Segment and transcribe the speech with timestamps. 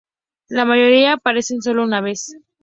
[0.47, 2.35] La mayoría aparecen sólo una vez.